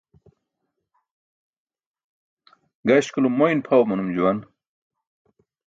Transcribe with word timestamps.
Gaśkulum 2.87 3.33
moyn 3.37 3.59
pʰaw 3.65 3.81
manum 3.87 4.09
juwan. 4.15 4.37